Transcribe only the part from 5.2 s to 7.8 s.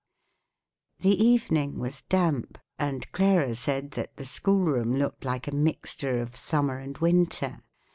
like a mixture of summer and winter.